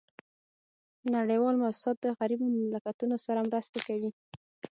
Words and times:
نړیوال 1.15 1.55
موسسات 1.63 1.97
د 2.01 2.05
غریبو 2.19 2.45
مملکتونو 2.57 3.15
سره 3.25 3.39
مرستي 3.49 3.79
کوي 3.87 4.09